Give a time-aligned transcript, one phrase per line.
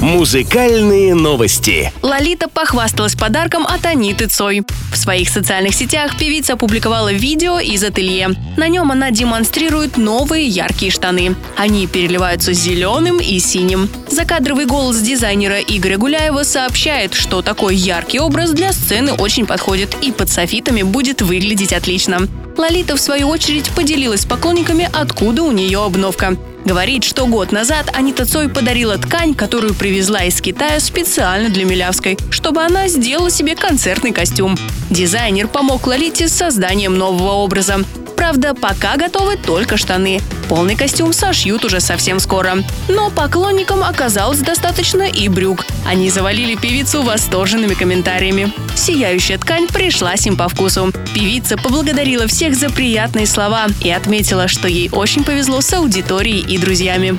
[0.00, 1.92] Музыкальные новости.
[2.02, 4.62] Лолита похвасталась подарком от Аниты Цой.
[4.92, 8.30] В своих социальных сетях певица опубликовала видео из ателье.
[8.56, 11.34] На нем она демонстрирует новые яркие штаны.
[11.56, 13.88] Они переливаются зеленым и синим.
[14.08, 20.12] Закадровый голос дизайнера Игоря Гуляева сообщает, что такой яркий образ для сцены очень подходит и
[20.12, 22.28] под софитами будет выглядеть отлично.
[22.56, 26.36] Лолита, в свою очередь, поделилась с поклонниками, откуда у нее обновка.
[26.68, 32.18] Говорит, что год назад Анита Цой подарила ткань, которую привезла из Китая специально для Милявской,
[32.30, 34.54] чтобы она сделала себе концертный костюм.
[34.90, 37.82] Дизайнер помог Лолите с созданием нового образа.
[38.28, 40.20] Правда, пока готовы только штаны.
[40.50, 42.58] Полный костюм сошьют уже совсем скоро.
[42.86, 45.64] Но поклонникам оказалось достаточно и брюк.
[45.86, 48.52] Они завалили певицу восторженными комментариями.
[48.76, 50.92] Сияющая ткань пришлась им по вкусу.
[51.14, 56.58] Певица поблагодарила всех за приятные слова и отметила, что ей очень повезло с аудиторией и
[56.58, 57.16] друзьями.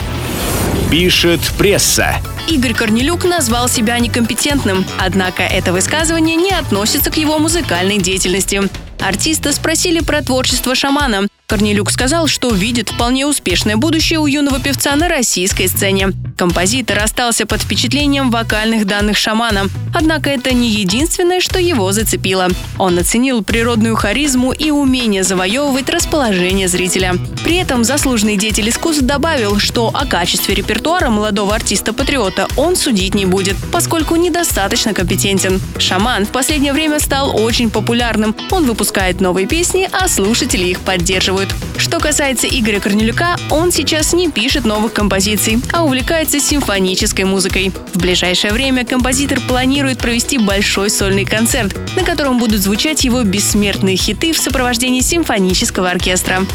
[0.91, 2.17] Пишет пресса.
[2.47, 8.69] Игорь Корнелюк назвал себя некомпетентным, однако это высказывание не относится к его музыкальной деятельности.
[8.99, 11.27] Артиста спросили про творчество шамана.
[11.49, 16.09] Корнелюк сказал, что видит вполне успешное будущее у юного певца на российской сцене.
[16.37, 19.63] Композитор остался под впечатлением вокальных данных шамана.
[19.93, 22.49] Однако это не единственное, что его зацепило.
[22.77, 27.15] Он оценил природную харизму и умение завоевывать расположение зрителя.
[27.43, 33.25] При этом заслуженный деятель искусств добавил, что о качестве репертуара молодого артиста-патриота он судить не
[33.25, 35.59] будет, поскольку недостаточно компетентен.
[35.79, 38.35] Шаман в последнее время стал очень популярным.
[38.51, 41.38] Он выпускает новые песни, а слушатели их поддерживают.
[41.77, 47.71] Что касается Игоря Корнелюка, он сейчас не пишет новых композиций, а увлекается симфонической музыкой.
[47.93, 53.95] В ближайшее время композитор планирует провести большой сольный концерт, на котором будут звучать его бессмертные
[53.95, 56.45] хиты в сопровождении симфонического оркестра.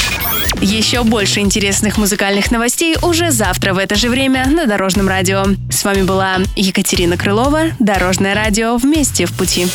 [0.60, 5.44] Еще больше интересных музыкальных новостей уже завтра в это же время на Дорожном радио.
[5.70, 9.66] С вами была Екатерина Крылова, Дорожное радио «Вместе в пути».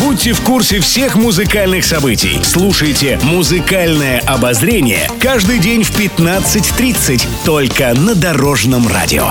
[0.00, 2.38] Будьте в курсе всех музыкальных событий.
[2.44, 9.30] Слушайте «Музыкальное обозрение» каждый день в 15.30 только на Дорожном радио.